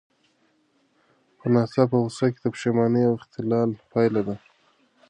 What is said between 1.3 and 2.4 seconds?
په ناڅاپه غوسه